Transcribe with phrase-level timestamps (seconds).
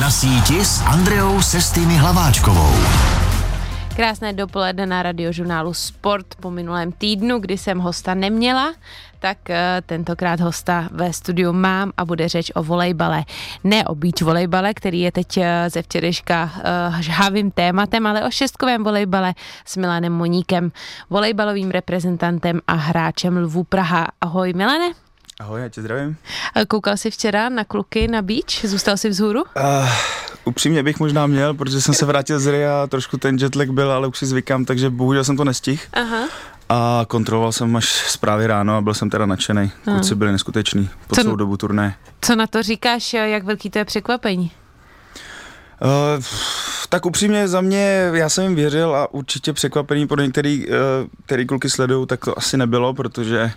[0.00, 2.74] Na síti s Andreou Sestými Hlaváčkovou.
[3.94, 8.74] Krásné dopoledne na radiožurnálu Sport po minulém týdnu, kdy jsem hosta neměla,
[9.18, 9.54] tak uh,
[9.86, 13.24] tentokrát hosta ve studiu mám a bude řeč o volejbale.
[13.64, 18.30] Ne o beach volejbale, který je teď uh, ze včerejška uh, žhavým tématem, ale o
[18.30, 19.34] šestkovém volejbale
[19.64, 20.72] s Milanem Moníkem,
[21.10, 24.06] volejbalovým reprezentantem a hráčem Lvu Praha.
[24.20, 25.03] Ahoj Milane.
[25.40, 26.16] Ahoj, já tě zdravím.
[26.68, 28.64] Koukal jsi včera na kluky na beach?
[28.64, 29.42] Zůstal jsi vzhůru?
[29.42, 29.88] Uh,
[30.44, 34.08] upřímně bych možná měl, protože jsem se vrátil z RIA, trošku ten jetlag byl, ale
[34.08, 35.82] už si zvykám, takže bohužel jsem to nestihl.
[35.92, 36.28] Aha.
[36.68, 39.70] A kontroloval jsem až zprávy ráno a byl jsem teda nadšený.
[39.84, 41.96] Kluci byli neskuteční po co, celou dobu turné.
[42.20, 44.50] Co na to říkáš, jak velký to je překvapení?
[45.82, 46.24] Uh,
[46.88, 50.74] tak upřímně za mě, já jsem jim věřil a určitě překvapení pro některý, uh,
[51.26, 53.52] který kluky sledují, tak to asi nebylo, protože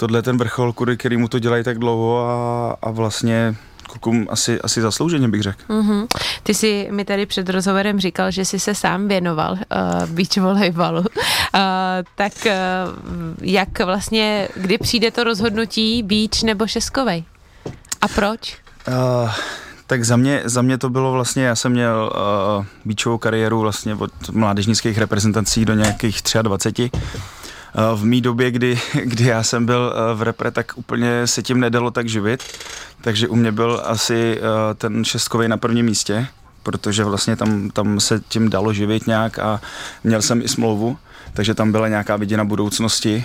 [0.00, 4.60] tohle je ten vrchol, který mu to dělají tak dlouho a, a vlastně klukům asi,
[4.60, 5.62] asi zaslouženě bych řekl.
[5.68, 6.06] Mm-hmm.
[6.42, 9.58] Ty jsi mi tady před rozhovorem říkal, že jsi se sám věnoval uh,
[10.06, 11.00] beach volejbalu.
[11.00, 11.06] Uh,
[12.14, 12.52] tak uh,
[13.42, 17.24] jak vlastně, kdy přijde to rozhodnutí beach nebo šeskovej?
[18.00, 18.56] A proč?
[18.88, 19.30] Uh,
[19.86, 22.12] tak za mě, za mě to bylo vlastně, já jsem měl
[22.58, 27.00] uh, beachovou kariéru vlastně od mládežnických reprezentací do nějakých 23 Eh,
[27.94, 31.60] v mý době, kdy, kdy já jsem byl eh, v repre, tak úplně se tím
[31.60, 32.42] nedalo tak živit,
[33.00, 36.26] takže u mě byl asi eh, ten šestkový na prvním místě,
[36.62, 39.60] protože vlastně tam, tam se tím dalo živit nějak a
[40.04, 40.96] měl jsem i smlouvu,
[41.34, 43.24] takže tam byla nějaká viděna budoucnosti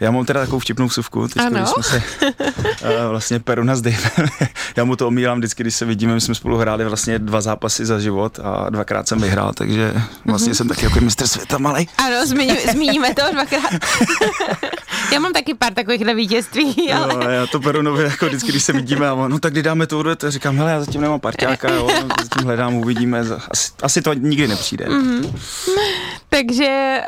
[0.00, 4.28] já mám teda takovou vtipnou vsuvku, teď, když jsme se uh, vlastně Peruna s Davem,
[4.76, 7.86] já mu to omílám vždycky, když se vidíme, my jsme spolu hráli vlastně dva zápasy
[7.86, 10.56] za život a dvakrát jsem vyhrál, takže vlastně mm-hmm.
[10.56, 11.88] jsem taky jako mistr světa malý.
[11.98, 13.70] Ano, zmíní, zmíníme to dvakrát.
[15.12, 17.14] já mám taky pár takovýchhle vítězství, ale...
[17.14, 19.86] No, já to Perunovi jako vždycky, když se vidíme a on, no tak kdy dáme
[19.86, 21.88] to to říkám, hele, já zatím nemám parťáka, jo,
[22.22, 24.84] zatím hledám, uvidíme, asi, asi to nikdy nepřijde.
[24.84, 25.34] Mm-hmm.
[26.42, 27.00] Takže,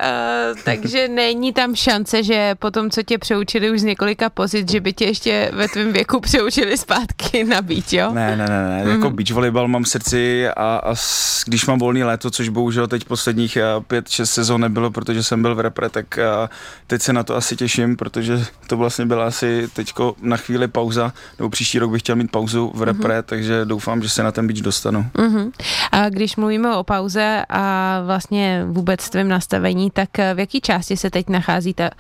[0.53, 4.71] uh, takže není tam šance, že potom tom, co tě přeučili už z několika pozic,
[4.71, 8.11] že by tě ještě ve tvém věku přeučili zpátky na beach, jo?
[8.13, 8.85] Ne, ne, ne, ne.
[8.85, 8.91] Mm-hmm.
[8.91, 9.17] jako mhm.
[9.17, 13.05] beach volejbal mám v srdci a, a s, když mám volný léto, což bohužel teď
[13.05, 16.49] posledních eh, pět, šest sezon nebylo, protože jsem byl v repre, tak a, eh,
[16.87, 21.13] teď se na to asi těším, protože to vlastně byla asi teďko na chvíli pauza,
[21.39, 23.27] nebo příští rok bych chtěl mít pauzu v repre, mm-hmm.
[23.27, 25.07] takže doufám, že se na ten beach dostanu.
[25.15, 25.53] Mm-hmm.
[25.93, 30.97] A když mluvíme o pauze a vlastně vůbec tvém nastavení, tak eh, v jaký části
[30.97, 31.91] se teď nachází ta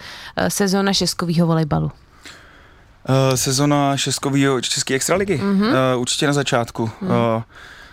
[0.48, 1.86] sezóna sezóna šestkového volejbalu?
[3.08, 5.40] Uh, sezóna šestkového České extraligy?
[5.42, 6.82] Uh, určitě na začátku.
[6.82, 7.08] Uh,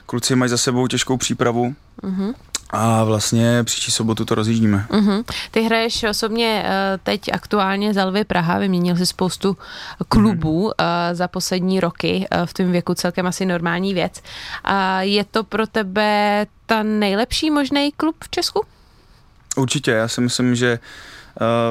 [0.05, 1.75] kluci mají za sebou těžkou přípravu.
[2.03, 2.33] Uh-huh.
[2.69, 4.85] A vlastně příští sobotu to rozjíždíme.
[4.89, 5.23] Uh-huh.
[5.51, 6.65] Ty hraješ osobně
[7.03, 9.57] teď aktuálně za Lvy Praha, vyměnil si spoustu
[10.09, 11.09] klubů uh-huh.
[11.09, 14.21] uh, za poslední roky, v tom věku celkem asi normální věc.
[14.63, 18.65] A je to pro tebe ta nejlepší možný klub v Česku?
[19.57, 20.79] Určitě, já si myslím, že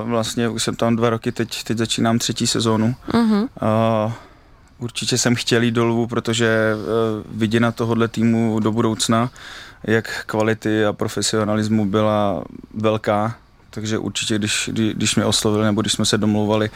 [0.02, 2.94] uh, vlastně už jsem tam dva roky, teď, teď začínám třetí sezónu.
[3.10, 3.48] Uh-huh.
[4.06, 4.12] Uh,
[4.78, 9.30] určitě jsem chtěl jít dolů, protože uh, viděna tohohle týmu do budoucna,
[9.84, 12.44] jak kvality a profesionalismu byla
[12.74, 13.36] velká,
[13.70, 16.70] takže určitě, když, když mě oslovili nebo když jsme se domlouvali,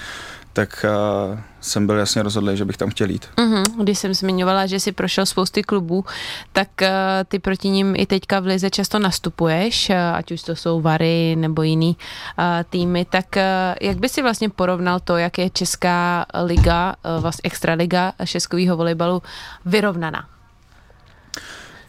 [0.53, 0.85] tak
[1.31, 3.29] uh, jsem byl jasně rozhodlý, že bych tam chtěl jít.
[3.37, 3.83] Uh-huh.
[3.83, 6.05] Když jsem zmiňovala, že si prošel spousty klubů,
[6.53, 6.89] tak uh,
[7.29, 11.37] ty proti ním i teďka v Lize často nastupuješ, uh, ať už to jsou Vary
[11.37, 11.97] nebo jiný
[12.39, 13.43] uh, týmy, tak uh,
[13.81, 19.23] jak by si vlastně porovnal to, jak je Česká liga, uh, vlastně extraliga šestkového volejbalu
[19.65, 20.27] vyrovnaná?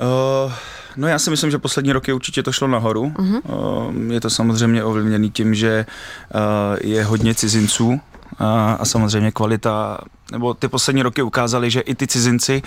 [0.01, 0.53] Uh,
[0.97, 3.03] no já si myslím, že poslední roky určitě to šlo nahoru.
[3.03, 3.41] Uh-huh.
[3.97, 5.85] Uh, je to samozřejmě ovlivněný tím, že
[6.35, 6.41] uh,
[6.81, 8.01] je hodně cizinců
[8.79, 9.97] a, samozřejmě kvalita,
[10.31, 12.61] nebo ty poslední roky ukázaly, že i ty cizinci,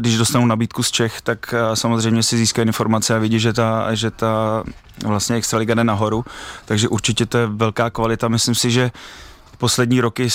[0.00, 4.10] když dostanou nabídku z Čech, tak samozřejmě si získají informace a vidí, že ta, že
[4.10, 4.64] ta
[5.06, 6.24] vlastně extraliga jde nahoru,
[6.64, 8.28] takže určitě to je velká kvalita.
[8.28, 8.90] Myslím si, že
[9.58, 10.28] poslední roky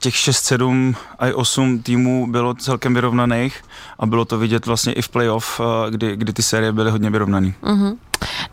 [0.00, 3.64] těch 6, 7 a 8 týmů bylo celkem vyrovnaných
[3.98, 7.52] a bylo to vidět vlastně i v playoff, kdy, kdy ty série byly hodně vyrovnané.
[7.62, 7.96] Uh-huh.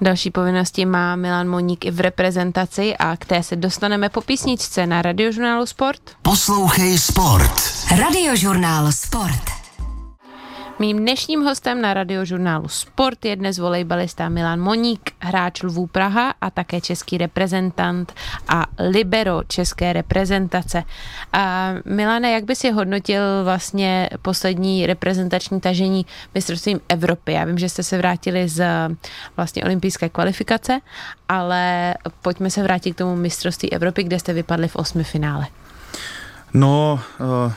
[0.01, 4.87] Další povinnosti má Milan Moník i v reprezentaci a k té se dostaneme po písničce
[4.87, 6.01] na radiožurnálu Sport.
[6.21, 7.53] Poslouchej Sport.
[7.97, 9.56] Radiožurnál Sport.
[10.79, 16.49] Mým dnešním hostem na radiožurnálu Sport je dnes volejbalista Milan Moník, hráč Lvů Praha a
[16.49, 18.13] také český reprezentant
[18.47, 20.83] a libero české reprezentace.
[21.33, 27.33] A Milane, jak by si hodnotil vlastně poslední reprezentační tažení mistrovstvím Evropy?
[27.33, 28.65] Já vím, že jste se vrátili z
[29.37, 30.79] vlastně olympijské kvalifikace,
[31.29, 35.47] ale pojďme se vrátit k tomu mistrovství Evropy, kde jste vypadli v osmi finále.
[36.53, 37.53] No, uh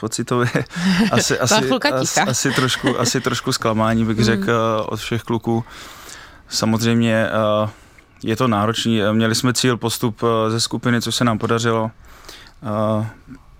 [0.00, 0.48] pocitově
[1.12, 1.54] asi, asi,
[1.92, 4.86] asi, asi, trošku, asi trošku zklamání, bych řekl, mm.
[4.86, 5.64] od všech kluků.
[6.48, 7.28] Samozřejmě
[7.62, 7.70] uh,
[8.22, 9.00] je to náročný.
[9.12, 11.90] Měli jsme cíl postup ze skupiny, co se nám podařilo.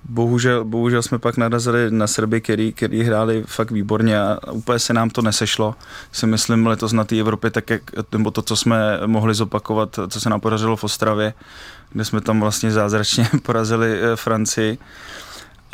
[0.08, 4.92] Bohužel, bohužel jsme pak narazili na Srby, který, který hráli fakt výborně a úplně se
[4.92, 5.74] nám to nesešlo.
[6.12, 7.82] Si myslím letos na té Evropě, tak jak,
[8.12, 11.34] nebo to, co jsme mohli zopakovat, co se nám podařilo v Ostravě,
[11.90, 14.78] kde jsme tam vlastně zázračně porazili Francii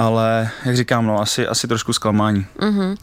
[0.03, 2.47] ale jak říkám, no, asi, asi trošku zklamání.
[2.59, 2.91] Uh-huh.
[2.91, 2.97] Uh,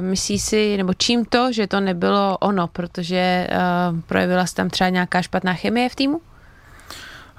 [0.00, 4.90] myslíš si, nebo čím to, že to nebylo ono, protože uh, projevila se tam třeba
[4.90, 6.20] nějaká špatná chemie v týmu?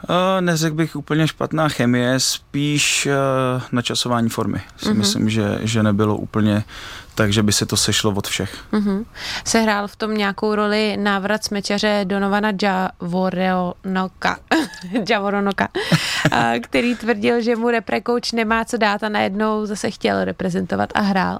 [0.09, 4.61] Uh, neřekl bych úplně špatná chemie, spíš uh, načasování formy.
[4.77, 4.93] Si uh-huh.
[4.93, 6.63] myslím, že, že nebylo úplně
[7.15, 8.57] tak, že by se to sešlo od všech.
[8.73, 9.05] Uh-huh.
[9.45, 14.37] Sehrál v tom nějakou roli návrat smečaře Donovana Javoronoka,
[15.09, 15.67] Javoronoka
[16.61, 21.39] který tvrdil, že mu reprekouč nemá co dát a najednou zase chtěl reprezentovat a hrál.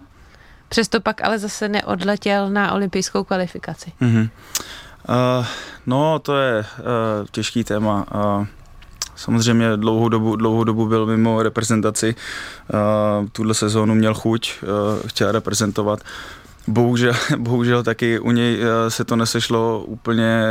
[0.69, 3.91] Přesto pak ale zase neodletěl na olympijskou kvalifikaci.
[4.01, 4.29] Uh-huh.
[5.09, 5.45] Uh,
[5.85, 6.65] no, to je uh,
[7.31, 8.05] těžký téma.
[8.15, 8.47] Uh,
[9.15, 12.15] samozřejmě dlouhou dobu, dlouhou dobu byl mimo reprezentaci.
[12.73, 14.69] Uh, tuhle sezónu měl chuť, uh,
[15.07, 15.99] chtěl reprezentovat.
[16.67, 20.43] Bohužel, bohužel taky u něj se to nesešlo úplně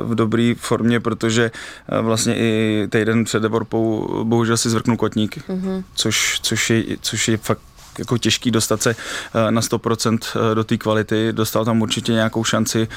[0.00, 1.50] v dobré formě, protože
[2.00, 5.82] vlastně i týden před Evropou bohužel si zvrknul kotník, mm-hmm.
[5.94, 10.64] což, což, je, což je fakt jako těžký dostat se eh, na 100% eh, do
[10.64, 12.88] té kvality, dostal tam určitě nějakou šanci,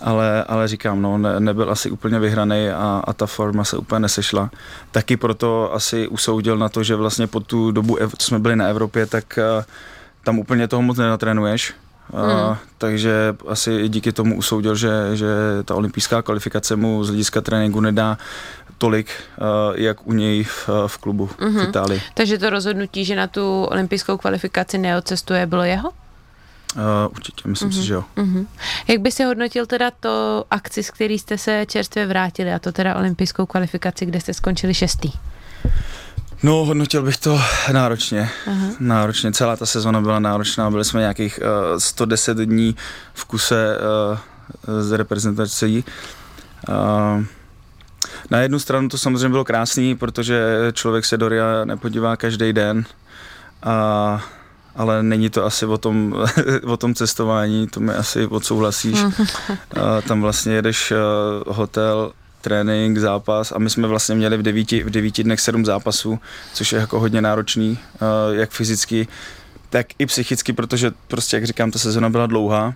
[0.00, 4.00] ale, ale říkám, no, ne, nebyl asi úplně vyhraný a, a ta forma se úplně
[4.00, 4.50] nesešla.
[4.90, 8.66] Taky proto asi usoudil na to, že vlastně po tu dobu, co jsme byli na
[8.66, 9.64] Evropě, tak eh,
[10.24, 11.74] tam úplně toho moc nenatrénuješ,
[12.10, 12.50] Hmm.
[12.50, 15.26] Uh, takže asi díky tomu usoudil, že, že
[15.64, 18.18] ta olympijská kvalifikace mu z hlediska tréninku nedá
[18.78, 21.50] tolik, uh, jak u něj v, v klubu mm-hmm.
[21.50, 21.68] v mhm.
[21.68, 22.00] Itálii.
[22.14, 25.90] Takže to rozhodnutí, že na tu olympijskou kvalifikaci neodcestuje, bylo jeho?
[25.90, 27.80] Uh, určitě, myslím mm-hmm.
[27.80, 28.04] si, že jo.
[28.16, 28.46] Mm-hmm.
[28.88, 32.72] Jak by si hodnotil teda to akci, z který jste se čerstvě vrátili, a to
[32.72, 35.12] teda olympijskou kvalifikaci, kde jste skončili šestý?
[36.42, 37.40] No, hodnotil bych to
[37.72, 38.30] náročně.
[38.46, 38.66] Aha.
[38.80, 39.32] Náročně.
[39.32, 40.70] Celá ta sezona byla náročná.
[40.70, 41.40] Byli jsme nějakých
[41.72, 42.76] uh, 110 dní
[43.14, 45.84] v kuse uh, z reprezentací.
[46.68, 47.24] Uh,
[48.30, 50.42] na jednu stranu to samozřejmě bylo krásný, protože
[50.72, 52.84] člověk se do RIA nepodívá každý den,
[53.62, 54.24] a,
[54.76, 56.14] ale není to asi o tom,
[56.64, 58.98] o tom cestování, to mi asi odsouhlasíš.
[59.00, 60.92] a, tam vlastně jedeš
[61.46, 62.12] hotel,
[62.42, 66.18] trénink, zápas a my jsme vlastně měli v devíti, v devíti dnech sedm zápasů,
[66.54, 69.08] což je jako hodně náročný, uh, jak fyzicky,
[69.70, 72.74] tak i psychicky, protože prostě, jak říkám, ta sezona byla dlouhá.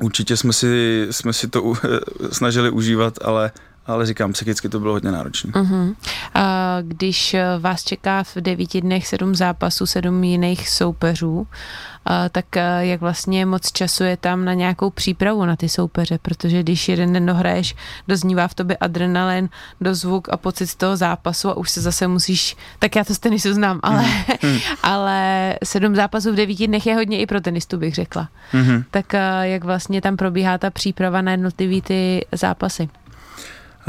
[0.00, 1.72] Určitě jsme si, jsme si to
[2.32, 3.50] snažili užívat, ale
[3.86, 5.50] ale říkám, psychicky to bylo hodně náročné.
[5.50, 5.94] Uh-huh.
[6.34, 11.46] A když vás čeká v devíti dnech sedm zápasů, sedm jiných soupeřů,
[12.04, 12.44] a tak
[12.80, 17.12] jak vlastně moc času je tam na nějakou přípravu na ty soupeře, protože když jeden
[17.12, 17.76] den dohraješ,
[18.08, 19.48] doznívá v tobě adrenalin,
[19.80, 23.14] do zvuk a pocit z toho zápasu a už se zase musíš, tak já to
[23.14, 24.62] z tenisu znám, ale, uh-huh.
[24.82, 28.28] ale sedm zápasů v devíti dnech je hodně i pro tenistu, bych řekla.
[28.52, 28.84] Uh-huh.
[28.90, 29.12] Tak
[29.42, 32.88] jak vlastně tam probíhá ta příprava na jednotlivý ty zápasy?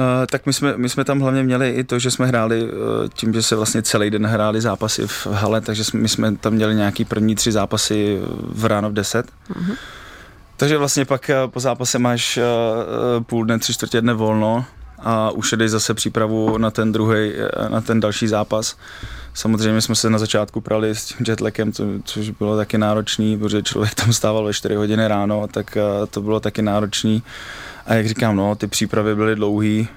[0.02, 2.70] Uh, tak my jsme, my jsme tam hlavně měli i to, že jsme hráli uh,
[3.14, 6.54] tím, že se vlastně celý den hráli zápasy v hale, takže jsme, my jsme tam
[6.54, 8.20] měli nějaký první tři zápasy
[8.54, 9.26] v ráno v 10.
[9.26, 9.76] Uh-huh.
[10.58, 12.40] Takže vlastně pak po zápase máš
[13.26, 14.66] půl dne, tři čtvrtě dne volno
[15.04, 17.32] a už jdeš zase přípravu na ten druhý,
[17.70, 18.78] na ten další zápas.
[19.34, 23.64] Samozřejmě jsme se na začátku prali s tím jetlagem, co, což bylo taky náročný, protože
[23.64, 25.78] člověk tam stával ve 4 hodiny ráno, tak
[26.10, 27.24] to bylo taky náročný.
[27.86, 29.88] A jak říkám, no, ty přípravy byly dlouhý.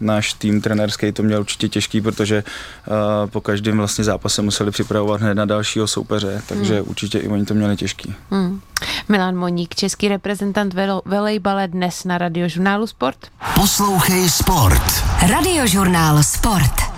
[0.00, 2.94] Náš tým trenérský to měl určitě těžký, protože uh,
[3.30, 6.88] po každém vlastně zápase museli připravovat hned na dalšího soupeře, takže hmm.
[6.88, 8.14] určitě i oni to měli těžký.
[8.30, 8.60] Hmm.
[9.08, 13.18] Milan Moník, český reprezentant velejbale dnes na radiožurnálu Sport.
[13.54, 14.82] Poslouchej Sport.
[15.28, 16.90] Radiožurnál Sport.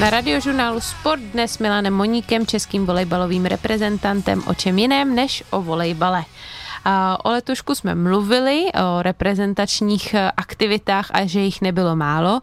[0.00, 6.24] Na radiožurnálu Sport dnes Milanem Moníkem, českým volejbalovým reprezentantem, o čem jiném než o volejbale.
[7.22, 12.40] O letošku jsme mluvili, o reprezentačních e, aktivitách a že jich nebylo málo,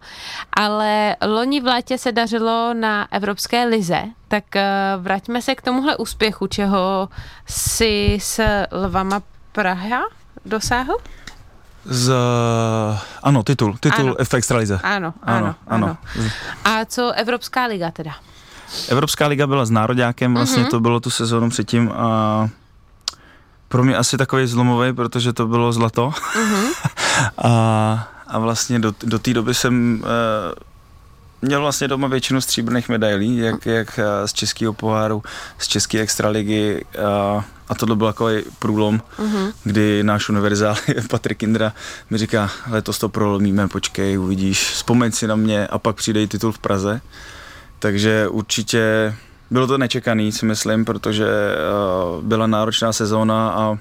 [0.53, 4.65] ale loni v létě se dařilo na Evropské lize, tak e,
[4.97, 7.09] vraťme se k tomuhle úspěchu, čeho
[7.47, 10.01] si s Lvama Praha
[10.45, 10.97] dosáhl?
[11.85, 12.13] Z,
[13.23, 14.15] ano, titul, titul ano.
[14.23, 14.79] v Extralize.
[14.83, 15.97] Ano, ano, ano, ano.
[16.65, 18.11] A co Evropská liga teda?
[18.89, 20.69] Evropská liga byla s nároďákem, vlastně uh-huh.
[20.69, 22.49] to bylo tu sezónu předtím a
[23.69, 26.09] pro mě asi takový zlomový, protože to bylo zlato.
[26.09, 26.73] Uh-huh.
[27.37, 30.69] a, a vlastně do, do té doby jsem uh,
[31.41, 35.23] měl vlastně doma většinu stříbrných medailí, jak, jak eh, z českého poháru,
[35.57, 39.53] z české extraligy a, a tohle byl takový průlom, uh-huh.
[39.63, 40.75] kdy náš univerzál
[41.09, 41.73] Patrik Indra
[42.09, 46.51] mi říká, letos to prolomíme, počkej, uvidíš, vzpomeň si na mě a pak přijde titul
[46.51, 47.01] v Praze.
[47.79, 49.15] Takže určitě
[49.51, 53.77] bylo to nečekaný, si myslím, protože uh, byla náročná sezóna a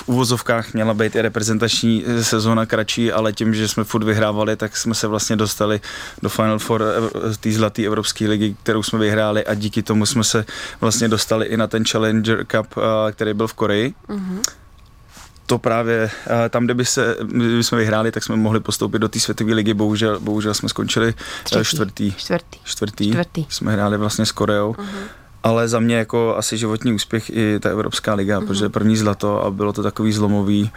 [0.00, 4.76] v uvozovkách měla být i reprezentační sezóna kratší, ale tím, že jsme furt vyhrávali, tak
[4.76, 5.80] jsme se vlastně dostali
[6.22, 10.24] do Final Four eh, té zlaté Evropské ligy, kterou jsme vyhráli a díky tomu jsme
[10.24, 10.44] se
[10.80, 13.94] vlastně dostali i na ten Challenger Cup, eh, který byl v Koreji.
[14.08, 14.59] Mm-hmm
[15.50, 16.10] to právě
[16.50, 19.74] tam, kde by, se, kdyby jsme vyhráli, tak jsme mohli postoupit do té světové ligy,
[19.74, 21.14] bohužel, bohužel jsme skončili
[21.44, 21.64] Třetí.
[21.64, 22.12] čtvrtý.
[22.16, 22.58] Čtvrtý.
[22.64, 23.10] Čtvrtý.
[23.10, 23.46] čtvrtý.
[23.48, 24.72] Jsme hráli vlastně s Koreou.
[24.72, 28.46] Uh-huh ale za mě jako asi životní úspěch i ta Evropská liga, mm-hmm.
[28.46, 30.70] protože první zlato a bylo to takový zlomový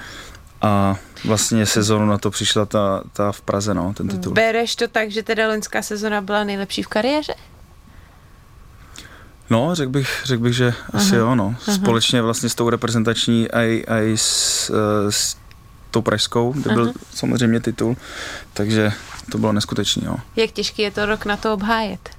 [0.62, 4.34] a vlastně sezónu na to přišla ta, ta v Praze, no, ten titul.
[4.34, 7.34] Bereš to tak, že teda loňská sezona byla nejlepší v kariéře?
[9.50, 11.56] No, řekl bych, řek bych, že aha, asi jo, no.
[11.68, 11.78] Aha.
[11.78, 13.62] Společně vlastně s tou reprezentační a
[14.02, 15.38] i s, eh, s
[15.92, 16.94] tou pražskou, kde byl aha.
[17.14, 17.98] samozřejmě titul,
[18.54, 18.92] takže
[19.32, 20.16] to bylo neskutečný, jo.
[20.36, 22.10] Jak těžký je to rok na to obhájet?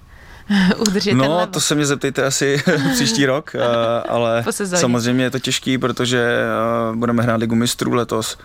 [0.78, 2.62] udržet No, to se mě zeptejte asi
[2.94, 3.52] příští rok,
[4.08, 6.38] ale samozřejmě je to těžký, protože
[6.94, 8.38] budeme hrát ligu mistrů letos.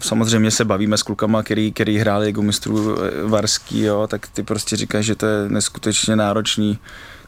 [0.00, 4.76] Samozřejmě se bavíme s klukama, který, který hráli ligu mistrů Varský, jo, tak ty prostě
[4.76, 6.78] říkají, že to je neskutečně náročný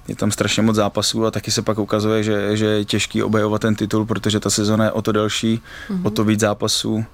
[0.09, 3.61] je tam strašně moc zápasů a taky se pak ukazuje, že, že je těžký obhajovat
[3.61, 6.07] ten titul, protože ta sezona je o to delší, mm-hmm.
[6.07, 7.05] o to víc zápasů.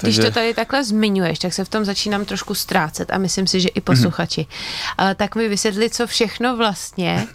[0.00, 0.22] Takže...
[0.22, 3.60] Když to tady takhle zmiňuješ, tak se v tom začínám trošku ztrácet a myslím si,
[3.60, 4.40] že i posluchači.
[4.40, 5.08] Mm-hmm.
[5.08, 7.26] Uh, tak mi vysvětli, co všechno vlastně,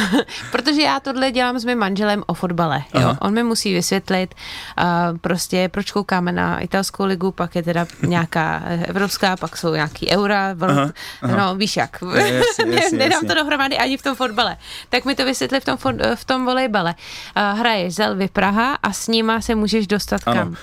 [0.52, 2.82] protože já tohle dělám s mým manželem o fotbale.
[2.94, 3.16] Jo?
[3.20, 8.62] On mi musí vysvětlit uh, prostě, proč koukáme na italskou ligu, pak je teda nějaká
[8.86, 11.36] evropská, pak jsou nějaký eura, aha, aha.
[11.36, 12.04] no víš jak.
[12.16, 14.56] Jasně, jasně, Nedám to dohromady ani v tom fotbale.
[14.88, 15.78] Tak mi to vysvětli v tom,
[16.14, 16.94] v tom volejbale.
[17.36, 20.36] Uh, hraješ Zelvy Praha a s nima se můžeš dostat ano.
[20.36, 20.56] kam?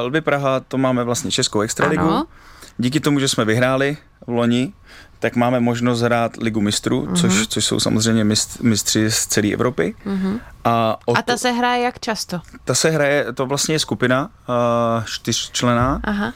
[0.00, 2.08] Uh, Lvy Praha, to máme vlastně Českou extraligu.
[2.08, 2.26] Ano.
[2.78, 4.72] Díky tomu, že jsme vyhráli v loni,
[5.18, 7.20] tak máme možnost hrát Ligu mistrů, uh-huh.
[7.20, 9.94] což, což jsou samozřejmě mist, mistři z celé Evropy.
[10.06, 10.40] Uh-huh.
[10.64, 12.40] A, od, a ta se hraje jak často?
[12.64, 16.32] Ta se hraje, to vlastně je skupina uh, čtyřčlená Aha.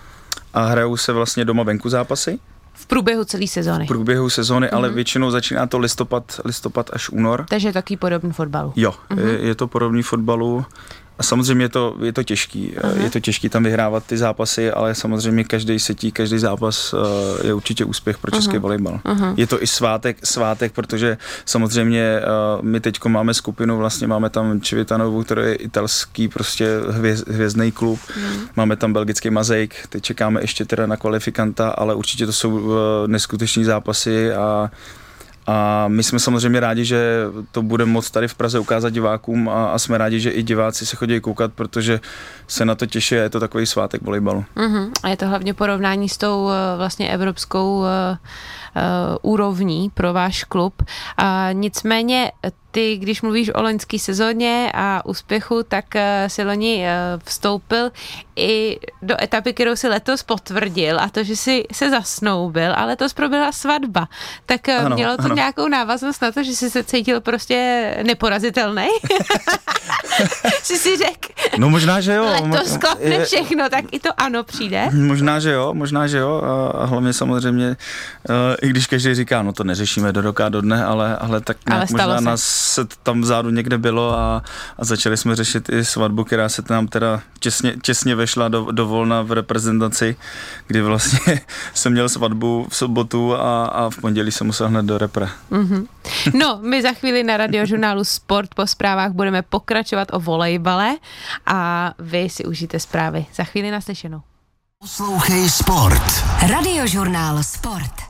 [0.55, 2.39] a hrajou se vlastně doma venku zápasy.
[2.73, 3.85] V průběhu celé sezóny.
[3.85, 4.77] V průběhu sezóny, uh-huh.
[4.77, 7.47] ale většinou začíná to listopad, listopad až únor.
[7.49, 8.73] Takže je taky podobný fotbalu.
[8.77, 9.27] Jo, uh-huh.
[9.27, 10.67] je, je to podobný fotbalu.
[11.19, 12.73] A samozřejmě je to, je to těžký.
[12.83, 12.93] Aha.
[13.03, 17.01] Je to těžký tam vyhrávat ty zápasy, ale samozřejmě každý setí, každý zápas uh,
[17.47, 18.61] je určitě úspěch pro český Aha.
[18.61, 19.01] volejbal.
[19.05, 19.35] Aha.
[19.37, 24.61] Je to i svátek, svátek, protože samozřejmě uh, my teď máme skupinu, vlastně máme tam
[24.61, 28.41] Čivitanovu, který je italský prostě hvěz, hvězdný klub, hmm.
[28.57, 32.71] máme tam belgický Mazejk, teď čekáme ještě teda na kvalifikanta, ale určitě to jsou
[33.07, 34.71] neskuteční zápasy a
[35.51, 39.73] a my jsme samozřejmě rádi, že to bude moc tady v Praze ukázat divákům a,
[39.73, 42.01] a jsme rádi, že i diváci se chodí koukat, protože
[42.47, 44.45] se na to těší a je to takový svátek volejbalu.
[44.57, 44.91] Uh-huh.
[45.03, 47.87] A je to hlavně porovnání s tou eh, vlastně evropskou uh,
[49.23, 50.83] úrovní pro váš klub.
[51.17, 52.33] A nicméně
[52.71, 57.91] ty, když mluvíš o loňské sezóně a úspěchu, tak uh, si loni uh, vstoupil
[58.37, 63.13] i do etapy, kterou si letos potvrdil a to, že si se zasnoubil, ale letos
[63.13, 64.09] proběhla svatba.
[64.47, 65.35] Tak ano, mělo to ano.
[65.35, 67.59] nějakou návaznost na to, že jsi se cítil prostě
[68.03, 68.89] neporazitelný?
[70.63, 72.25] jsi si řekl, no možná, že jo.
[72.25, 74.91] Letos sklapne všechno, tak i to ano přijde?
[74.93, 77.77] Možná, že jo, možná, že jo a, a hlavně samozřejmě,
[78.29, 78.35] uh,
[78.69, 81.87] i když každý říká, no to neřešíme do roka, do dne, ale, ale tak ale
[81.91, 82.25] možná se.
[82.25, 84.43] nás se tam vzadu někde bylo a,
[84.79, 88.87] a začali jsme řešit i svatbu, která se nám teda těsně, těsně vešla do, do
[88.87, 90.17] volna v reprezentaci,
[90.67, 91.41] kdy vlastně
[91.75, 95.29] jsem měl svatbu v sobotu a, a v pondělí jsem musel hned do repre.
[95.51, 95.87] Mm-hmm.
[96.35, 100.97] No, my za chvíli na radiožurnálu Sport po zprávách budeme pokračovat o volejbale
[101.47, 103.27] a vy si užijte zprávy.
[103.35, 104.23] Za chvíli naslyšenou.
[104.79, 106.25] Poslouchej Sport.
[106.49, 108.08] Radiožurnál Sport.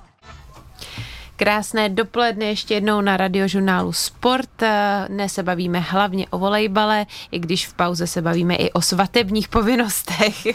[1.39, 4.63] Krásné dopoledne ještě jednou na radiožurnálu Sport.
[5.09, 9.49] Dnes se bavíme hlavně o volejbale, i když v pauze se bavíme i o svatebních
[9.49, 10.47] povinnostech.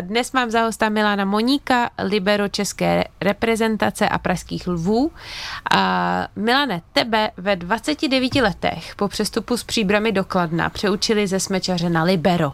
[0.00, 5.10] Dnes mám za hosta Milana Moníka, libero české reprezentace a pražských lvů.
[6.36, 12.02] Milane, tebe ve 29 letech po přestupu z příbramy do Kladna přeučili ze smečaře na
[12.02, 12.52] libero.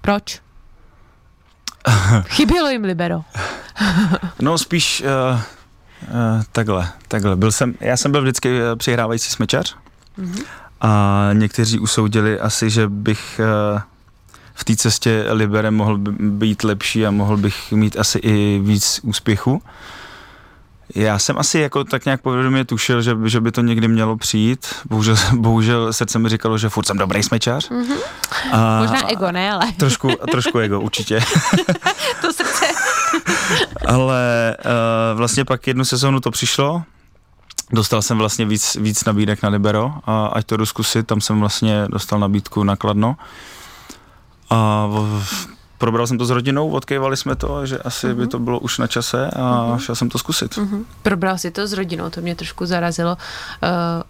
[0.00, 0.40] Proč?
[2.26, 3.22] Chybělo jim libero.
[4.40, 5.02] no spíš...
[5.32, 5.40] Uh
[6.08, 7.36] Uh, takhle, takhle.
[7.36, 9.76] Byl jsem, já jsem byl vždycky eh, přihrávající smečař
[10.18, 10.44] mm-hmm.
[10.80, 13.40] a někteří usoudili asi, že bych
[13.74, 13.80] uh,
[14.54, 19.62] v té cestě liberem mohl být lepší a mohl bych mít asi i víc úspěchu.
[20.94, 24.66] Já jsem asi jako tak nějak povědomě tušil, že, že by to někdy mělo přijít.
[24.84, 27.70] Bohužel, bohužel srdce mi říkalo, že furt jsem dobrý smečař.
[27.70, 27.98] Mm-hmm.
[28.52, 29.72] A, Možná ego, ne, ale...
[29.72, 31.20] Trošku, trošku ego, určitě.
[32.20, 32.51] to srdce.
[33.86, 36.82] Ale uh, vlastně pak jednu sezónu to přišlo,
[37.72, 41.40] Dostal jsem vlastně víc, víc nabídek na Libero a ať to jdu zkusit, tam jsem
[41.40, 43.16] vlastně dostal nabídku na Kladno.
[44.50, 44.88] A
[45.78, 48.14] probral jsem to s rodinou, odkejvali jsme to, že asi uh-huh.
[48.14, 49.78] by to bylo už na čase a uh-huh.
[49.78, 50.52] šel jsem to zkusit.
[50.52, 50.84] Uh-huh.
[51.02, 53.12] Probral si to s rodinou, to mě trošku zarazilo.
[53.12, 53.68] Uh,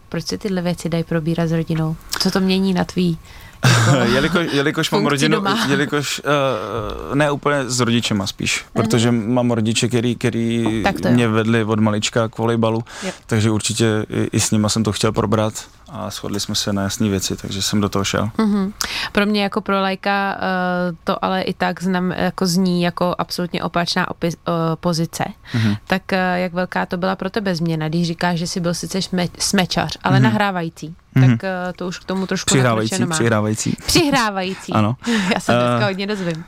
[0.09, 1.97] proč si tyhle věci dají probírat s rodinou?
[2.19, 3.19] Co to mění na tvý
[4.15, 5.67] Jeliko, jelikož mám rodinu, doma.
[5.71, 8.83] jelikož uh, ne úplně s rodičema spíš, uh-huh.
[8.83, 10.65] protože mám rodiče, který, který
[11.11, 13.15] mě vedli od malička k volejbalu, yep.
[13.27, 15.55] takže určitě i, i s nima jsem to chtěl probrat
[15.93, 18.31] a shodli jsme se na jasné věci, takže jsem do toho šel.
[18.39, 18.73] Uh-huh.
[19.13, 23.63] Pro mě jako pro lajka uh, to ale i tak znam, jako zní jako absolutně
[23.63, 25.25] opačná opi- uh, pozice.
[25.55, 25.77] Uh-huh.
[25.87, 28.99] Tak uh, jak velká to byla pro tebe změna, když říkáš, že jsi byl sice
[28.99, 30.23] šme- smečař, ale uh-huh.
[30.23, 30.97] nahrávající?
[31.15, 31.73] tak mm-hmm.
[31.77, 33.77] to už k tomu trošku Přihrávající, přihrávající.
[33.87, 34.73] Přihrávající.
[34.73, 34.97] ano.
[35.35, 36.45] Já se dneska uh, hodně dozvím.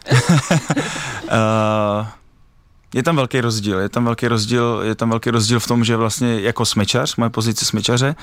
[1.23, 2.07] uh,
[2.95, 5.97] je tam velký rozdíl, je tam velký rozdíl, je tam velký rozdíl v tom, že
[5.97, 8.15] vlastně jako smečař, moje pozice smečaře,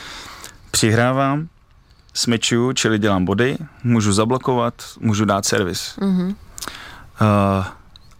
[0.71, 1.47] přihrávám,
[2.13, 5.97] smečuju, čili dělám body, můžu zablokovat, můžu dát servis.
[5.97, 6.35] Mm-hmm.
[7.21, 7.65] Uh,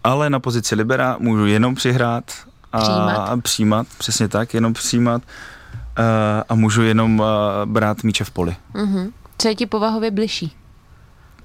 [0.04, 2.24] ale na pozici libera můžu jenom přihrát
[2.72, 6.04] a přijímat, přijímat přesně tak, jenom přijímat uh,
[6.48, 7.26] a můžu jenom uh,
[7.64, 8.56] brát míče v poli.
[8.74, 9.12] Mm-hmm.
[9.38, 10.56] Co je ti povahově bližší?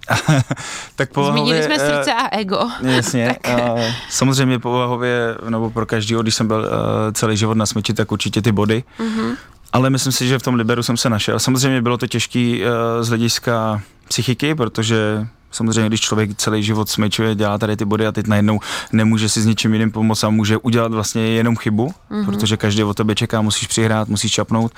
[0.96, 1.42] tak povahově...
[1.42, 2.70] Zmínili jsme srdce a ego.
[2.82, 3.36] Jasně.
[3.54, 6.68] uh, samozřejmě povahově, nebo pro každého, když jsem byl uh,
[7.14, 8.84] celý život na smyči, tak určitě ty body.
[9.00, 9.36] Mm-hmm.
[9.78, 11.40] Ale myslím si, že v tom Liberu jsem se našel.
[11.40, 17.36] Samozřejmě bylo to těžké uh, z hlediska psychiky, protože Samozřejmě, když člověk celý život smečuje,
[17.36, 18.60] dělá tady ty body a teď najednou
[18.92, 22.26] nemůže si s ničím jiným pomoct a může udělat vlastně jenom chybu, mm-hmm.
[22.26, 24.72] protože každý o tebe čeká, musíš přihrát, musíš čapnout.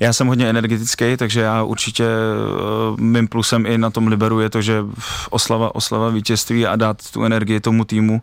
[0.00, 4.50] Já jsem hodně energetický, takže já určitě uh, mým plusem i na tom Liberu je
[4.50, 4.84] to, že
[5.30, 8.22] oslava, oslava vítězství a dát tu energii tomu týmu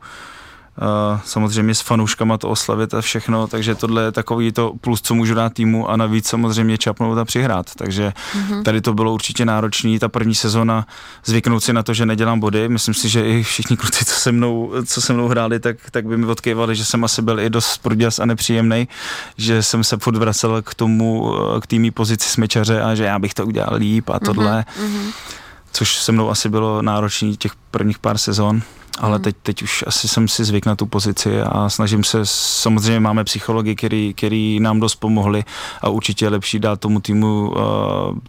[1.26, 5.34] samozřejmě s fanouškama to oslavit a všechno, takže tohle je takový to plus, co můžu
[5.34, 8.63] dát týmu a navíc samozřejmě čapnout a přihrát, takže mm-hmm.
[8.63, 10.88] tady to bylo určitě náročný, ta první sezona
[11.26, 14.32] zvyknout si na to, že nedělám body, myslím si, že i všichni kluci, co se
[14.32, 17.50] mnou, co se mnou hráli, tak, tak by mi odkývali, že jsem asi byl i
[17.50, 18.88] dost průděs a nepříjemný,
[19.38, 23.34] že jsem se furt vracel k tomu, k týmí pozici smečaře a že já bych
[23.34, 25.12] to udělal líp a tohle, mm-hmm.
[25.72, 28.62] což se mnou asi bylo náročný těch prvních pár sezon
[29.00, 29.24] ale hmm.
[29.24, 33.24] teď, teď už asi jsem si zvyk na tu pozici a snažím se, samozřejmě máme
[33.24, 35.44] psychologi, který, který nám dost pomohli
[35.82, 37.58] a určitě je lepší dát tomu týmu uh,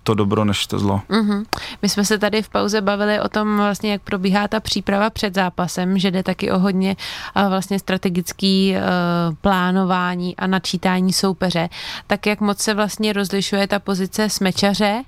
[0.02, 1.02] to dobro, než to zlo.
[1.10, 1.44] Mm-hmm.
[1.82, 5.34] My jsme se tady v pauze bavili o tom vlastně, jak probíhá ta příprava před
[5.34, 6.96] zápasem, že jde taky o hodně
[7.36, 11.68] uh, vlastně strategický uh, plánování a načítání soupeře.
[12.06, 15.02] Tak jak moc se vlastně rozlišuje ta pozice smečaře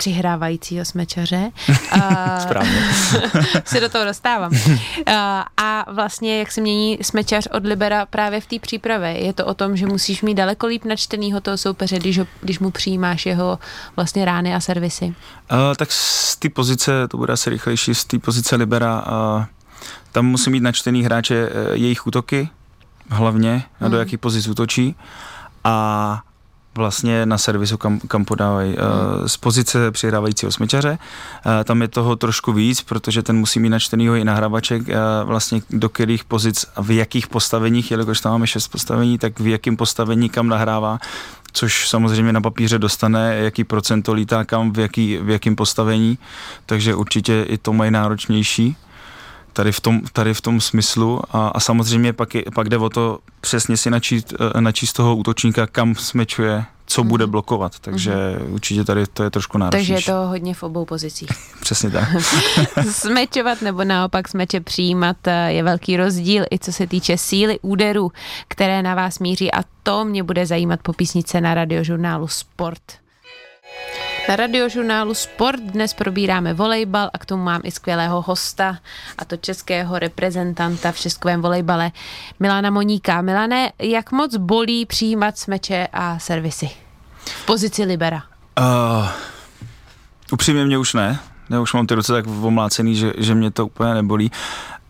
[0.00, 1.50] přihrávajícího smečaře.
[2.38, 2.82] Správně.
[3.64, 4.52] se do toho dostávám.
[5.56, 9.10] a vlastně, jak se mění smečař od Libera právě v té přípravě.
[9.10, 12.58] Je to o tom, že musíš mít daleko líp načtenýho toho soupeře, když, ho, když
[12.58, 13.58] mu přijímáš jeho
[13.96, 15.04] vlastně rány a servisy.
[15.04, 15.14] Uh,
[15.76, 19.04] tak z té pozice, to bude asi rychlejší, z té pozice Libera,
[19.36, 19.44] uh,
[20.12, 22.48] tam musí mít načtený hráče uh, jejich útoky,
[23.10, 23.98] hlavně, a do hmm.
[23.98, 24.96] jakých pozic útočí.
[25.64, 26.22] A
[26.80, 28.70] vlastně na servisu, kam, kam podávají.
[28.70, 29.28] Hmm.
[29.28, 34.14] Z pozice přihrávajícího smyčaře, eh, tam je toho trošku víc, protože ten musí mít načtenýho
[34.14, 38.68] i nahrávaček, eh, vlastně do kterých pozic a v jakých postaveních, jelikož tam máme šest
[38.68, 40.98] postavení, tak v jakém postavení kam nahrává,
[41.52, 46.18] což samozřejmě na papíře dostane, jaký procento lítá kam, v, jaký, v jakém postavení,
[46.66, 48.76] takže určitě i to mají náročnější
[49.52, 52.88] tady v tom, tady v tom smyslu a, a samozřejmě pak, je, pak jde o
[52.88, 57.30] to přesně si načít, eh, načíst toho útočníka, kam smečuje, co bude mhm.
[57.30, 58.52] blokovat, takže mm-hmm.
[58.52, 59.92] určitě tady to je trošku náročnější.
[59.92, 61.28] Takže je to hodně v obou pozicích.
[61.60, 62.08] Přesně tak.
[62.90, 68.12] Smečovat nebo naopak smeče přijímat eh, je velký rozdíl i co se týče síly úderů,
[68.48, 72.82] které na vás míří a to mě bude zajímat po písnice na radiožurnálu Sport.
[74.28, 78.78] Na radiožurnálu Sport dnes probíráme volejbal a k tomu mám i skvělého hosta,
[79.18, 81.90] a to českého reprezentanta v českovém volejbale
[82.40, 83.22] Milana Moníka.
[83.22, 86.70] Milane, jak moc bolí přijímat smeče a servisy
[87.24, 88.22] v pozici libera?
[88.58, 89.08] Uh,
[90.32, 91.18] upřímně mě už ne.
[91.50, 94.30] Já už mám ty ruce tak omlácený, že, že mě to úplně nebolí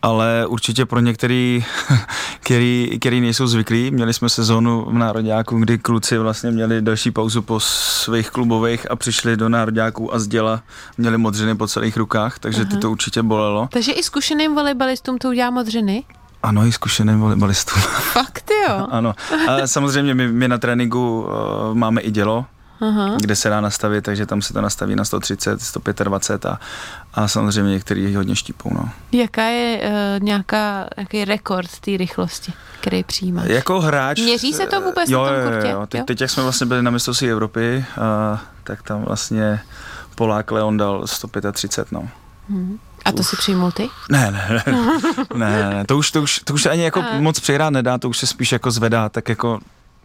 [0.03, 1.65] ale určitě pro některý,
[2.41, 3.91] který, který nejsou zvyklí.
[3.91, 8.97] Měli jsme sezónu v Národňáku, kdy kluci vlastně měli další pauzu po svých klubových a
[8.97, 10.63] přišli do Národňáků a z děla
[10.99, 12.69] měli modřiny po celých rukách, takže uh-huh.
[12.69, 13.69] ty to určitě bolelo.
[13.73, 16.05] Takže i zkušeným volejbalistům to udělá modřiny?
[16.43, 17.83] Ano, i zkušeným volejbalistům.
[18.13, 18.87] Fakt jo?
[18.91, 19.15] ano.
[19.49, 22.47] A samozřejmě my, my na tréninku uh, máme i dělo,
[22.81, 23.17] Aha.
[23.21, 26.61] kde se dá nastavit, takže tam se to nastaví na 130, 125 a,
[27.15, 28.71] a samozřejmě některý hodně štípou.
[28.75, 28.91] No.
[29.13, 33.49] Jaká je uh, nějaká, jaký rekord té rychlosti, který přijímáš?
[33.49, 34.21] Jako hráč...
[34.21, 35.69] Měří se to vůbec jo, na tom kurtě?
[35.69, 35.87] Jo, jo.
[35.87, 36.05] Teď, jo?
[36.05, 37.85] teď, jak jsme vlastně byli na mistrovství Evropy,
[38.33, 39.61] uh, tak tam vlastně
[40.15, 42.09] Polák Leon dal 135, no.
[42.49, 42.79] Hmm.
[43.05, 43.29] A to Uf.
[43.29, 43.89] si přijmul ty?
[44.11, 47.21] Ne, ne, ne, ne, ne, to už, to už, to už ani jako a...
[47.21, 49.59] moc přihrát nedá, to už se spíš jako zvedá, tak jako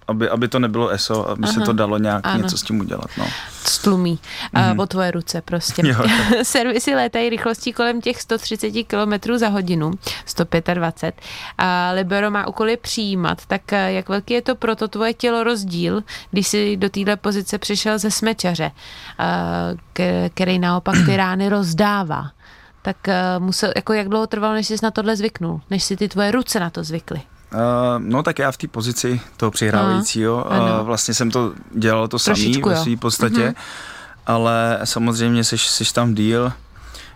[0.08, 2.44] aby, aby to nebylo ESO, aby Aha, se to dalo nějak ano.
[2.44, 3.08] něco s tím udělat.
[3.18, 3.26] No.
[3.66, 4.20] Stlumí
[4.54, 4.82] mm-hmm.
[4.82, 5.88] o tvoje ruce prostě.
[5.88, 5.96] Jo.
[6.44, 9.92] Servisy létají rychlostí kolem těch 130 km za hodinu,
[10.26, 11.16] 125.
[11.58, 15.44] A Libero má úkoly přijímat, tak uh, jak velký je to pro to tvoje tělo
[15.44, 18.72] rozdíl, když jsi do téhle pozice přišel ze smečaře,
[19.20, 22.32] uh, který naopak ty rány rozdává
[22.82, 26.08] tak uh, musel, jako jak dlouho trvalo, než jsi na tohle zvyknul, než si ty
[26.08, 27.22] tvoje ruce na to zvykly?
[27.56, 32.20] Uh, no tak já v té pozici toho přihrávajícího uh, vlastně jsem to dělal to
[32.20, 33.56] samý ve své podstatě, uh-huh.
[34.26, 36.54] ale samozřejmě jsi, jsi tam díl.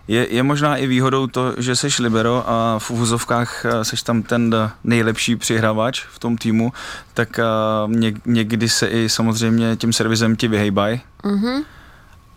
[0.08, 4.54] Je, je možná i výhodou to, že jsi libero a v uvozovkách jsi tam ten
[4.84, 6.72] nejlepší přihrávač v tom týmu,
[7.14, 7.40] tak
[7.86, 7.94] uh,
[8.26, 11.00] někdy se i samozřejmě tím servizem ti vyhejbají.
[11.24, 11.64] Uh-huh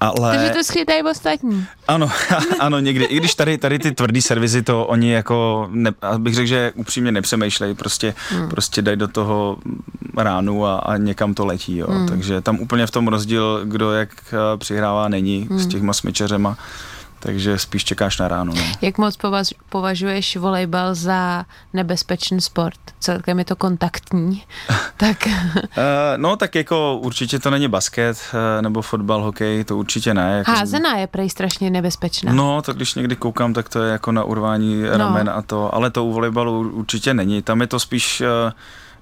[0.08, 0.38] ale...
[0.38, 1.66] Takže to schytají ostatní.
[1.88, 2.12] Ano,
[2.60, 3.06] ano, někdy.
[3.06, 7.12] I když tady, tady ty tvrdý servizy, to oni jako, ne, bych řekl, že upřímně
[7.12, 8.50] nepřemýšlejí, prostě, hmm.
[8.50, 9.58] prostě dají do toho
[10.18, 11.88] ránu a, a někam to letí, jo.
[11.90, 12.08] Hmm.
[12.08, 15.60] Takže tam úplně v tom rozdíl, kdo jak eh, přihrává, není hmm.
[15.60, 16.58] s těma smyčeřema
[17.24, 18.54] takže spíš čekáš na ráno.
[18.56, 18.64] No.
[18.82, 22.80] Jak moc považ, považuješ volejbal za nebezpečný sport?
[23.00, 24.44] Celkem je to kontaktní.
[24.98, 25.28] tak.
[25.28, 25.34] uh,
[26.18, 30.38] no tak jako určitě to není basket uh, nebo fotbal, hokej, to určitě ne.
[30.38, 30.52] Jako...
[30.52, 32.34] Házená je prej strašně nebezpečná.
[32.34, 34.98] No, tak když někdy koukám, tak to je jako na urvání no.
[34.98, 37.42] ramen a to, ale to u volejbalu určitě není.
[37.42, 38.52] Tam je to spíš uh,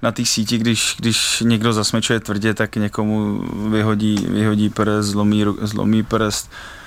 [0.02, 6.04] na té síti, když, když někdo zasmečuje tvrdě, tak někomu vyhodí, vyhodí prst, zlomí, zlomí
[6.04, 6.81] prst Eh,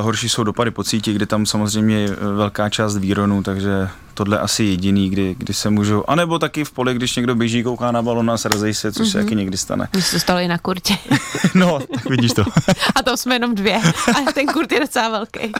[0.00, 4.64] horší jsou dopady po cíti, kdy tam samozřejmě je velká část výronu, takže tohle asi
[4.64, 8.30] jediný, kdy, kdy se můžou, anebo taky v poli, když někdo běží, kouká na balon
[8.30, 9.12] a srazej se, což mm-hmm.
[9.12, 9.88] se taky někdy stane.
[9.92, 10.96] Mně se stalo i na kurtě.
[11.54, 12.44] no, tak vidíš to.
[12.94, 13.80] a to jsme jenom dvě,
[14.28, 15.40] a ten kurt je docela velký.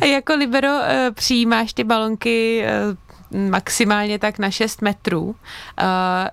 [0.00, 0.06] no.
[0.06, 0.84] jako libero uh,
[1.14, 2.64] přijímáš ty balonky
[3.50, 5.36] maximálně tak na 6 metrů.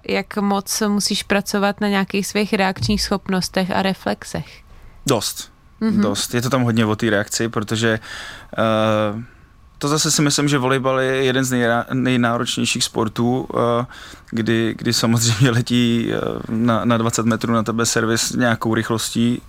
[0.08, 4.62] Jak moc musíš pracovat na nějakých svých reakčních schopnostech a reflexech?
[5.06, 6.02] Dost mm-hmm.
[6.02, 6.34] dost.
[6.34, 8.00] Je to tam hodně o té reakci, protože
[9.14, 9.22] uh,
[9.78, 13.60] to zase si myslím, že volejbal je jeden z nejra, nejnáročnějších sportů, uh,
[14.32, 19.42] kdy, kdy samozřejmě letí uh, na, na 20 metrů na tebe servis nějakou rychlostí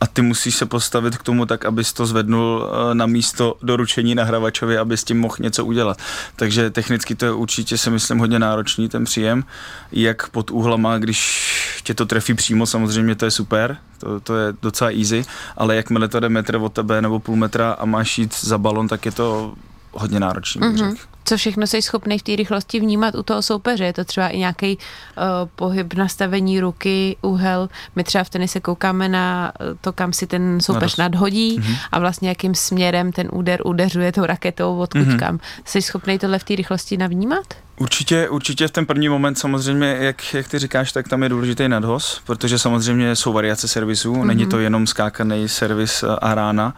[0.00, 4.78] a ty musíš se postavit k tomu tak, abys to zvednul na místo doručení nahravačovi,
[4.78, 5.98] aby s tím mohl něco udělat.
[6.36, 9.44] Takže technicky to je určitě si myslím hodně náročný ten příjem,
[9.92, 14.52] jak pod úhlama, když tě to trefí přímo, samozřejmě to je super, to, to je
[14.62, 15.24] docela easy,
[15.56, 18.88] ale jakmile to jde metr od tebe nebo půl metra a máš jít za balon,
[18.88, 19.54] tak je to
[19.92, 20.60] hodně náročný.
[20.60, 20.96] Mm-hmm.
[21.24, 23.84] Co všechno jsi schopný v té rychlosti vnímat u toho soupeře?
[23.84, 27.68] Je to třeba i nějaký uh, pohyb, nastavení ruky, úhel.
[27.96, 31.76] My třeba v tenise koukáme na to, kam si ten soupeř na nadhodí mm-hmm.
[31.92, 35.18] a vlastně jakým směrem ten úder udeřuje tou raketou, odkud mm-hmm.
[35.18, 35.40] kam.
[35.64, 37.65] Jsi schopný tohle v té rychlosti navnímat?
[37.78, 41.68] Určitě, určitě v ten první moment samozřejmě, jak, jak ty říkáš, tak tam je důležitý
[41.68, 44.24] nadhoz, protože samozřejmě jsou variace servisů, mm-hmm.
[44.24, 46.74] není to jenom skákaný servis a rána,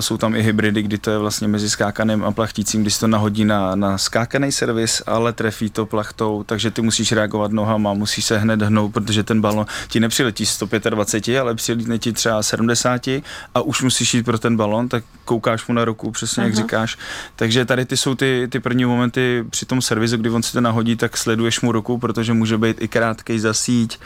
[0.00, 3.44] jsou tam i hybridy, kdy to je vlastně mezi skákaným a plachtícím, když to nahodí
[3.44, 8.38] na, na skákaný servis, ale trefí to plachtou, takže ty musíš reagovat nohama, musíš se
[8.38, 13.08] hned hnout, protože ten balon ti nepřiletí 125, ale přiletí ti třeba 70
[13.54, 16.56] a už musíš jít pro ten balon, tak koukáš mu na ruku, přesně jak uh-huh.
[16.56, 16.98] říkáš.
[17.36, 20.60] Takže tady ty jsou ty, ty první momenty při tom servisu, kdy on si to
[20.60, 23.98] nahodí, tak sleduješ mu ruku, protože může být i krátký za síť,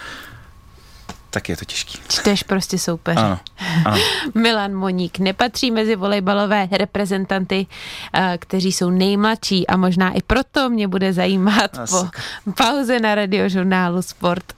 [1.36, 1.98] tak je to těžký.
[2.08, 3.20] Čteš prostě soupeře.
[3.20, 3.38] Ano,
[3.84, 3.96] ano.
[4.34, 7.66] Milan Moník nepatří mezi volejbalové reprezentanty,
[8.14, 11.94] eh, kteří jsou nejmladší a možná i proto mě bude zajímat Asi.
[11.94, 12.10] po
[12.52, 14.52] pauze na radiožurnálu Sport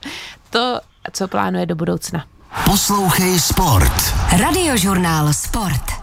[0.49, 0.79] to,
[1.11, 2.25] co plánuje do budoucna.
[2.65, 4.13] Poslouchej Sport.
[4.39, 5.98] Radiožurnál Sport.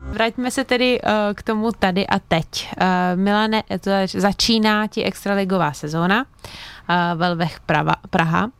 [0.00, 2.72] Vraťme se tedy uh, k tomu tady a teď.
[2.80, 2.86] Uh,
[3.20, 8.50] Milane, to začíná ti extraligová sezóna uh, Velvech Prava, Praha.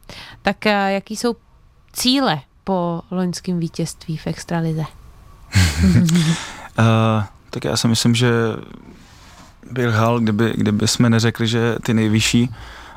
[0.42, 1.36] Tak uh, jaký jsou
[1.92, 4.80] cíle po loňském vítězství v extralize?
[4.80, 4.86] uh,
[7.50, 8.30] tak já si myslím, že
[9.70, 12.50] byl hal, kdyby, kdyby jsme neřekli, že ty nejvyšší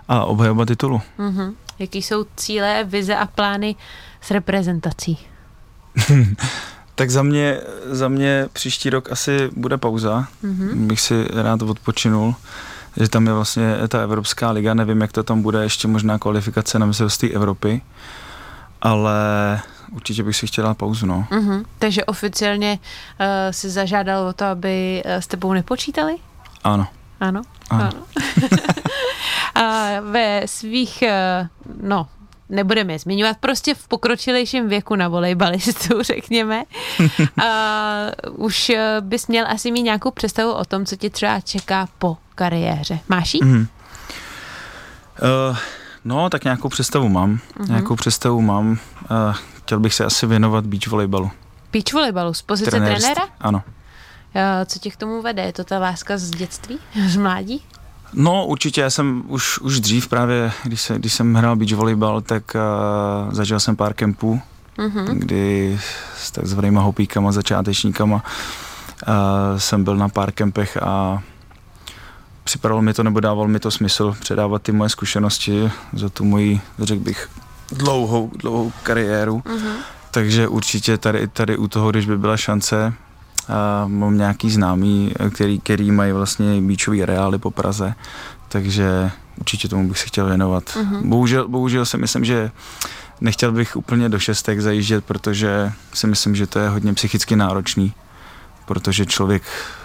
[0.07, 1.01] a obhajoba titulu.
[1.19, 1.55] Uh-huh.
[1.79, 3.75] Jaký jsou cíle, vize a plány
[4.21, 5.17] s reprezentací?
[6.95, 10.27] Tak za mě, za mě příští rok asi bude pauza.
[10.43, 10.87] Mm-hmm.
[10.87, 12.35] Bych si rád odpočinul
[12.97, 16.79] že tam je vlastně ta Evropská liga, nevím, jak to tam bude, ještě možná kvalifikace
[16.79, 17.81] na mistrovství Evropy,
[18.81, 19.13] ale
[19.91, 21.27] určitě bych si chtěla pauzu, no.
[21.31, 21.65] Mm-hmm.
[21.79, 22.79] Takže oficiálně
[23.19, 26.15] uh, si zažádal o to, aby uh, s tebou nepočítali?
[26.63, 26.87] Ano.
[27.19, 27.41] Ano?
[27.69, 27.83] Ano.
[27.83, 28.05] ano.
[29.55, 31.47] A ve svých, uh,
[31.81, 32.07] no,
[32.49, 36.63] nebudeme je zmiňovat, prostě v pokročilejším věku na volejbalistu, řekněme.
[37.45, 37.51] A
[38.31, 42.99] už bys měl asi mít nějakou představu o tom, co tě třeba čeká po kariéře.
[43.09, 43.39] Máš ji?
[43.43, 43.67] Mm.
[45.49, 45.57] Uh,
[46.05, 47.39] no, tak nějakou představu mám.
[47.59, 47.69] Uh-huh.
[47.69, 48.71] Nějakou představu mám.
[48.71, 48.77] Uh,
[49.57, 51.31] chtěl bych se asi věnovat beach volejbalu.
[51.73, 53.05] Beach volejbalu z pozice Trenérst.
[53.05, 53.27] trenéra?
[53.41, 53.63] Ano.
[54.35, 55.41] Uh, co tě k tomu vede?
[55.41, 57.63] Je to ta láska z dětství, z mládí?
[58.13, 62.21] No určitě, já jsem už, už dřív právě, když, se, když jsem hrál beach volejbal,
[62.21, 64.41] tak uh, zažil jsem pár kempů,
[64.77, 65.05] uh-huh.
[65.13, 65.79] kdy
[66.17, 69.13] s takzvanýma hopíkama, začátečníkama uh,
[69.57, 71.21] jsem byl na pár kempech a
[72.43, 76.61] připadalo mi to nebo dával mi to smysl předávat ty moje zkušenosti za tu moji,
[76.79, 77.29] řekl bych,
[77.71, 79.39] dlouhou, dlouhou kariéru.
[79.39, 79.73] Uh-huh.
[80.11, 82.93] Takže určitě tady, tady u toho, když by byla šance,
[83.49, 87.95] a mám nějaký známý, který, který mají vlastně bíčový areály po Praze,
[88.49, 90.63] takže určitě tomu bych se chtěl věnovat.
[90.63, 91.07] Uh-huh.
[91.07, 92.51] Bohužel, bohužel si myslím, že
[93.21, 97.93] nechtěl bych úplně do šestek zajíždět, protože si myslím, že to je hodně psychicky náročný
[98.65, 99.43] protože člověk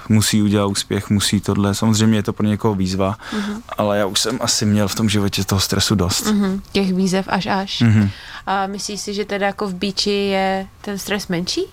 [0.08, 1.74] musí udělat úspěch, musí tohle.
[1.74, 3.62] Samozřejmě je to pro někoho výzva, uh-huh.
[3.78, 6.26] ale já už jsem asi měl v tom životě toho stresu dost.
[6.26, 6.60] Uh-huh.
[6.72, 7.82] Těch výzev až až.
[7.82, 8.10] Uh-huh.
[8.46, 11.64] A myslíš si, že teda jako v bíči je ten stres menší?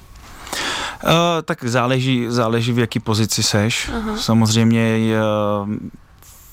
[1.03, 1.11] Uh,
[1.45, 3.89] tak záleží, záleží v jaký pozici seš.
[3.93, 4.15] Uh-huh.
[4.15, 5.19] Samozřejmě je,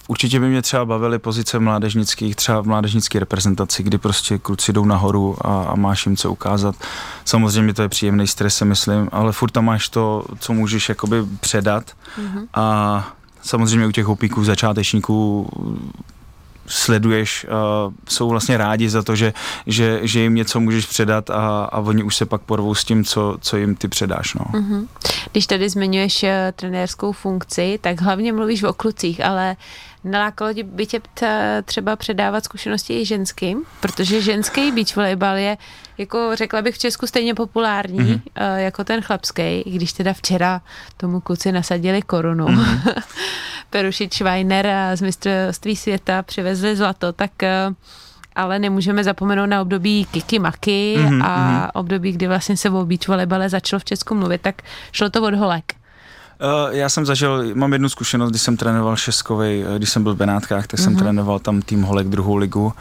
[0.08, 4.84] Určitě by mě třeba bavily pozice mládežnických, třeba v mládežnické reprezentaci, kdy prostě kluci jdou
[4.84, 6.74] nahoru a, a máš jim co ukázat.
[7.24, 11.16] Samozřejmě to je příjemný stres, si myslím, ale furt tam máš to, co můžeš jakoby
[11.40, 12.46] předat mm-hmm.
[12.54, 13.08] a
[13.42, 15.48] samozřejmě u těch hopíků, začátečníků
[16.66, 17.46] sleduješ,
[17.86, 19.32] uh, jsou vlastně rádi za to, že,
[19.66, 23.04] že, že jim něco můžeš předat a, a oni už se pak porvou s tím,
[23.04, 24.34] co, co jim ty předáš.
[24.34, 24.44] No.
[24.44, 24.86] Mm-hmm.
[25.32, 29.56] Když tady zmiňuješ uh, trenérskou funkci, tak hlavně mluvíš o klucích, ale
[30.04, 31.00] nalákalo by tě
[31.64, 35.56] třeba předávat zkušenosti i ženským, protože ženský beach volejbal je,
[35.98, 38.56] jako řekla bych v Česku stejně populární mm-hmm.
[38.56, 40.60] jako ten chlapský, když teda včera
[40.96, 42.46] tomu kluci nasadili korunu.
[42.46, 43.02] Mm-hmm.
[43.72, 47.70] Perušit Schweiner z mistrovství světa přivezli zlato, tak eh,
[48.34, 51.70] ale nemůžeme zapomenout na období Kiki Maky mm-hmm, a mm-hmm.
[51.74, 55.34] období, kdy vlastně se o beach volejbale začalo v Česku mluvit, tak šlo to od
[55.34, 55.74] holek.
[55.74, 60.16] Uh, já jsem zažil, mám jednu zkušenost, když jsem trénoval šestkovej, když jsem byl v
[60.16, 60.84] Benátkách, tak mm-hmm.
[60.84, 61.02] jsem mhm.
[61.02, 62.72] trénoval tam tým Holek druhou ligu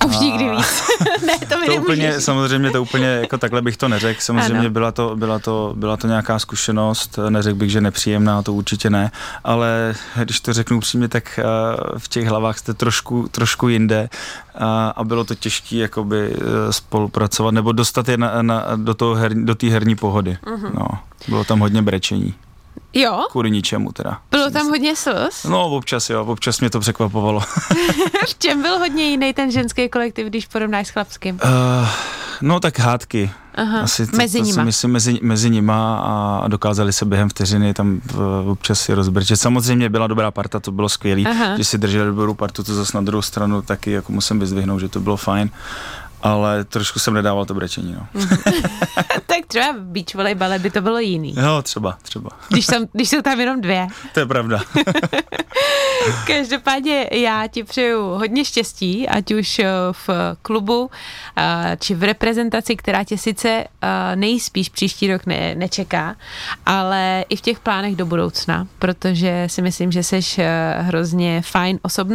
[0.00, 0.82] a už nikdy víc.
[1.26, 4.20] ne, to mi to úplně, samozřejmě to úplně jako takhle bych to neřekl.
[4.20, 8.90] Samozřejmě byla to, byla, to, byla to nějaká zkušenost, neřekl bych, že nepříjemná, to určitě
[8.90, 9.10] ne,
[9.44, 14.08] ale když to řeknu přímě, tak uh, v těch hlavách jste trošku, trošku jinde
[14.54, 14.62] uh,
[14.96, 19.34] a bylo to těžké jakoby uh, spolupracovat nebo dostat je na, na, do té her,
[19.34, 20.38] do herní pohody.
[20.46, 20.70] Uh-huh.
[20.74, 20.86] No,
[21.28, 22.34] bylo tam hodně brečení.
[22.94, 23.26] Jo?
[23.30, 24.20] Kvůli ničemu teda.
[24.30, 25.44] Bylo tam hodně slz?
[25.44, 27.40] No, občas jo, občas mě to překvapovalo.
[28.26, 31.40] v čem byl hodně jiný ten ženský kolektiv, když porovnáš s chlapským?
[31.44, 31.88] Uh,
[32.40, 33.30] no tak hádky.
[33.54, 34.64] Aha, Asi to, mezi to, nima.
[34.64, 39.36] myslím mezi, mezi nima a dokázali se během vteřiny tam v, občas si rozbrčet.
[39.36, 41.22] Samozřejmě byla dobrá parta, to bylo skvělé,
[41.56, 44.88] že si drželi dobrou partu, to zase na druhou stranu taky jako musím vyzdvihnout, že
[44.88, 45.50] to bylo fajn
[46.24, 48.06] ale trošku jsem nedával to brečení, no.
[49.26, 51.34] tak třeba v beach volejbale by to bylo jiný.
[51.36, 52.30] Jo, třeba, třeba.
[52.48, 53.86] když, tam, když jsou tam jenom dvě.
[54.14, 54.60] to je pravda.
[56.26, 60.10] Každopádně já ti přeju hodně štěstí, ať už eh, v
[60.42, 60.90] klubu,
[61.36, 66.16] eh, či v reprezentaci, která tě sice eh, nejspíš příští rok ne, nečeká,
[66.66, 70.20] ale i v těch plánech do budoucna, protože si myslím, že jsi
[70.78, 72.14] hrozně fajn osobnost,